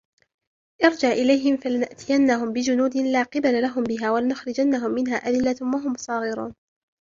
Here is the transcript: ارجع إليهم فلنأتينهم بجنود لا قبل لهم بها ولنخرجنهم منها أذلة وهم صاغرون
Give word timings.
ارجع 0.83 1.09
إليهم 1.11 1.57
فلنأتينهم 1.57 2.53
بجنود 2.53 2.97
لا 2.97 3.23
قبل 3.23 3.61
لهم 3.61 3.83
بها 3.83 4.11
ولنخرجنهم 4.11 4.91
منها 4.91 5.15
أذلة 5.15 5.55
وهم 5.61 5.93
صاغرون 5.97 6.53